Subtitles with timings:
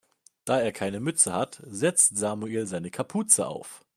[0.45, 3.85] Da er keine Mütze hat, setzt Samuel seine Kapuze auf.